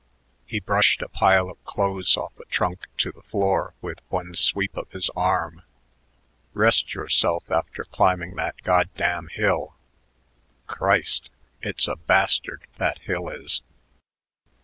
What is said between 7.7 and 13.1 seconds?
climbing that goddamn hill. Christ! It's a bastard, that